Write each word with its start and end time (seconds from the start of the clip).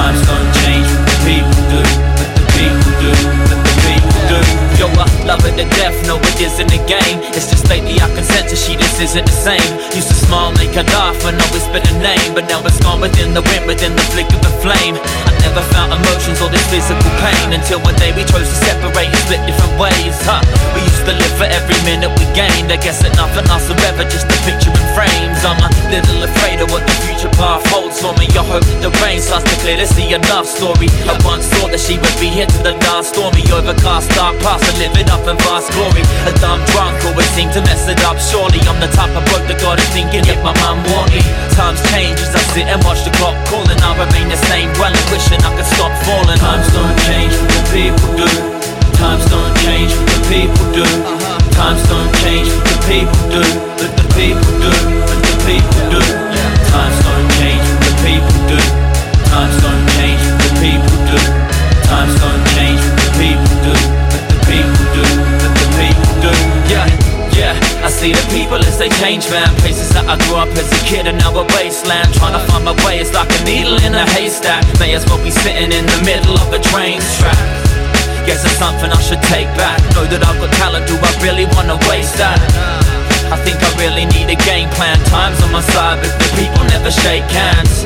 times 0.00 0.24
don't 0.24 0.50
change, 0.64 0.88
the 1.04 1.16
people 1.28 1.60
do, 1.68 1.82
but 2.16 2.28
the 2.32 2.44
people 2.56 2.92
do, 3.04 3.12
but 3.52 3.60
the 3.60 3.74
people 3.84 4.20
do. 4.32 4.40
Yo, 4.80 4.86
I 4.96 5.04
love 5.28 5.44
her 5.44 5.52
to 5.60 5.66
death, 5.76 5.96
no 6.08 6.16
it 6.16 6.40
isn't 6.40 6.72
a 6.72 6.80
game. 6.88 7.20
It's 7.36 7.52
just 7.52 7.68
lately 7.68 8.00
I 8.00 8.08
can 8.16 8.24
sense 8.24 8.48
that 8.48 8.56
she 8.56 8.80
just 8.80 8.96
isn't 8.96 9.26
the 9.28 9.38
same. 9.44 9.70
Used 9.92 10.08
to 10.08 10.16
smile, 10.16 10.56
make 10.56 10.72
her 10.72 10.86
laugh, 10.96 11.20
and 11.28 11.36
always 11.36 11.68
been 11.68 11.84
a 11.84 11.96
name. 12.00 12.32
But 12.32 12.48
now 12.48 12.64
it's 12.64 12.80
gone 12.80 13.04
within 13.04 13.36
the 13.36 13.44
wind, 13.44 13.68
within 13.68 13.92
the 13.92 14.06
flick 14.08 14.30
of 14.32 14.40
a 14.40 14.52
flame. 14.64 14.96
I 15.28 15.30
never 15.44 15.60
felt 15.68 15.92
emotions 15.92 16.40
or 16.40 16.48
this 16.48 16.64
physical 16.72 17.12
pain 17.20 17.52
until 17.52 17.84
one 17.84 17.96
day 18.00 18.16
we 18.16 18.24
chose 18.24 18.48
to 18.48 18.56
separate 18.64 19.12
and 19.12 19.20
split 19.28 19.44
different 19.44 19.76
ways. 19.76 20.16
Huh? 20.24 20.40
We 20.72 20.80
used 20.80 21.04
to 21.04 21.12
live 21.12 21.34
for 21.36 21.44
every 21.44 21.76
minute 21.84 22.08
we 22.16 22.24
gained. 22.32 22.72
I 22.72 22.80
guess 22.80 23.04
that 23.04 23.12
nothing 23.20 23.44
lasts 23.52 23.68
forever 23.68 24.08
just 24.08 24.24
a 24.32 24.38
picture 24.48 24.69
the 27.40 27.60
holds 27.72 27.96
for 28.00 28.12
me. 28.20 28.28
I 28.36 28.44
hope 28.44 28.64
the 28.84 28.92
rain 29.00 29.20
starts 29.20 29.48
to 29.48 29.56
clear 29.64 29.80
see 29.88 30.12
a 30.12 30.20
love 30.28 30.44
story. 30.44 30.92
I 31.08 31.16
once 31.24 31.48
thought 31.56 31.72
that 31.72 31.80
she 31.80 31.96
would 31.96 32.16
be 32.20 32.28
here 32.28 32.46
to 32.46 32.60
the 32.60 32.76
last 32.84 33.16
stormy, 33.16 33.42
overcast, 33.48 34.12
dark 34.12 34.36
past, 34.44 34.68
and 34.68 34.76
living 34.76 35.08
up 35.08 35.24
in 35.24 35.36
vast 35.48 35.72
glory. 35.72 36.04
A 36.28 36.32
dumb 36.38 36.60
drunk 36.70 37.00
always 37.08 37.28
seem 37.32 37.48
to 37.56 37.60
mess 37.64 37.88
it 37.88 38.00
up. 38.04 38.20
Surely 38.20 38.60
I'm 38.68 38.76
the 38.78 38.92
type 38.92 39.12
of 39.16 39.24
bloke 39.32 39.48
that 39.48 39.58
got 39.64 39.80
it 39.80 39.88
thinking, 39.96 40.24
yet 40.28 40.40
my 40.44 40.52
mum 40.60 40.84
want 40.92 41.08
me. 41.16 41.24
Times 41.56 41.80
change 41.88 42.20
as 42.20 42.36
I 42.36 42.42
sit 42.52 42.68
and 42.68 42.80
watch 42.84 43.02
the 43.08 43.12
clock 43.16 43.36
calling. 43.48 43.80
I 43.80 43.90
remain 43.96 44.28
the 44.28 44.40
same, 44.52 44.68
dwelling, 44.76 45.00
wishing 45.08 45.40
I 45.40 45.50
could 45.56 45.68
stop 45.72 45.92
falling. 46.04 46.38
Times 46.38 46.68
don't 46.76 46.96
change, 47.08 47.32
but 47.40 47.50
the 47.56 47.62
people 47.72 48.10
do. 48.20 48.28
Times 49.00 49.24
don't 49.32 49.54
change, 49.64 49.96
but 49.96 50.08
the 50.12 50.20
people 50.28 50.66
do. 50.76 50.86
Times 51.56 51.80
don't 51.88 52.12
change, 52.20 52.52
but 52.52 52.68
the 52.68 52.78
people 52.84 53.22
do. 53.32 53.59
See 68.00 68.16
the 68.16 68.26
people 68.32 68.56
as 68.64 68.80
they 68.80 68.88
change, 68.96 69.28
man. 69.28 69.52
Places 69.60 69.92
that 69.92 70.08
I 70.08 70.16
grew 70.24 70.40
up 70.40 70.48
as 70.56 70.72
a 70.72 70.80
kid 70.88 71.04
and 71.04 71.20
now 71.20 71.36
a 71.36 71.44
wasteland. 71.52 72.08
Trying 72.16 72.32
to 72.32 72.40
find 72.48 72.64
my 72.64 72.72
way 72.80 72.96
is 72.96 73.12
like 73.12 73.28
a 73.28 73.40
needle 73.44 73.76
in 73.84 73.92
a 73.92 74.08
haystack. 74.16 74.64
May 74.80 74.96
as 74.96 75.04
well 75.04 75.20
be 75.20 75.28
sitting 75.28 75.68
in 75.68 75.84
the 75.84 76.00
middle 76.00 76.32
of 76.40 76.48
a 76.48 76.60
train 76.72 76.96
track. 77.20 77.36
Guess 78.24 78.40
it's 78.48 78.56
something 78.56 78.88
I 78.88 79.00
should 79.04 79.20
take 79.28 79.52
back. 79.52 79.84
Know 79.92 80.08
that 80.08 80.24
I've 80.24 80.40
got 80.40 80.48
talent, 80.56 80.88
do 80.88 80.96
I 80.96 81.12
really 81.20 81.44
wanna 81.52 81.76
waste 81.92 82.16
that? 82.16 82.40
I 83.28 83.36
think 83.44 83.60
I 83.60 83.68
really 83.76 84.08
need 84.16 84.32
a 84.32 84.38
game 84.48 84.72
plan. 84.80 84.96
Time's 85.12 85.36
on 85.44 85.52
my 85.52 85.60
side, 85.60 86.00
but 86.00 86.08
the 86.08 86.28
people 86.40 86.64
never 86.72 86.88
shake 86.88 87.28
hands. 87.28 87.84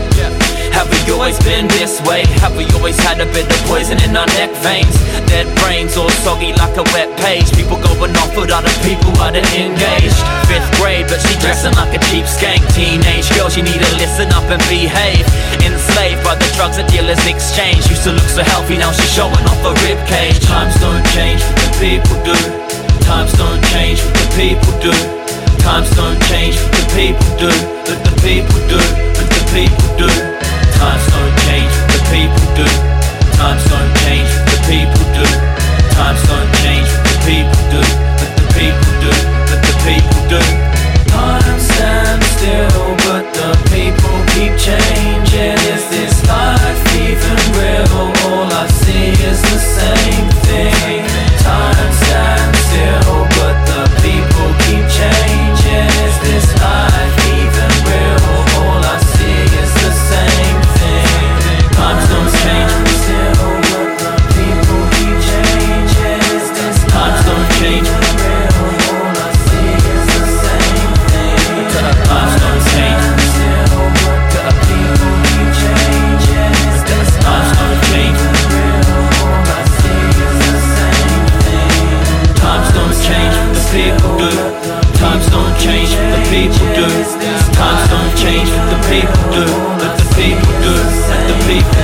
Always 1.12 1.40
been 1.40 1.68
this 1.68 2.04
way? 2.04 2.28
Have 2.44 2.52
we 2.52 2.68
always 2.76 3.00
had 3.00 3.16
a 3.16 3.24
bit 3.32 3.48
of 3.48 3.56
poison 3.64 3.96
in 4.04 4.12
our 4.12 4.28
neck 4.36 4.52
veins? 4.60 4.92
Dead 5.24 5.48
brains 5.64 5.96
all 5.96 6.10
soggy 6.20 6.52
like 6.52 6.76
a 6.76 6.84
wet 6.92 7.08
page. 7.16 7.48
People 7.56 7.80
going 7.80 8.12
off 8.20 8.36
with 8.36 8.52
other 8.52 8.68
people 8.84 9.08
are 9.24 9.32
engaged. 9.32 10.20
Fifth 10.44 10.68
grade, 10.76 11.08
but 11.08 11.24
she 11.24 11.32
dressing 11.40 11.72
like 11.80 11.96
a 11.96 12.00
cheap 12.12 12.28
skank. 12.28 12.60
Teenage 12.76 13.24
girl, 13.32 13.48
she 13.48 13.62
need 13.64 13.80
to 13.80 13.90
listen 13.96 14.28
up 14.36 14.44
and 14.52 14.60
behave. 14.68 15.24
Enslaved 15.64 16.20
by 16.20 16.36
the 16.36 16.48
drugs 16.60 16.76
that 16.76 16.92
dealers 16.92 17.24
exchange. 17.24 17.88
Used 17.88 18.04
to 18.04 18.12
look 18.12 18.28
so 18.28 18.44
healthy, 18.44 18.76
now 18.76 18.92
she's 18.92 19.08
showing 19.08 19.44
off 19.48 19.64
a 19.64 19.72
rib 19.88 19.96
cage. 20.04 20.44
Times 20.44 20.76
don't 20.76 21.04
change, 21.16 21.40
but 21.40 21.72
the 21.72 21.72
people 21.80 22.16
do. 22.20 22.36
Times 23.08 23.32
don't 23.40 23.64
change, 23.72 24.04
but 24.04 24.12
the 24.12 24.28
people 24.36 24.72
do. 24.84 24.92
Times 25.64 25.88
don't 25.96 26.20
change, 26.28 26.60
but 26.60 26.84
the 26.84 26.84
people 26.92 27.48
do. 27.48 27.73
The 49.50 49.58
same 49.58 50.23
times 85.14 85.30
don't 85.30 85.60
change, 85.60 85.90
the 85.90 86.20
people 86.28 86.66
do. 86.74 86.88
Times 87.52 87.88
don't 87.88 88.16
change, 88.16 88.50
but 88.50 88.70
the 88.70 88.80
people 88.90 89.22
do. 89.30 89.44
Let 89.78 89.96
the 89.96 90.06
people 90.16 90.52
do. 90.60 90.74
Let 91.08 91.28
the 91.28 91.36
people. 91.46 91.83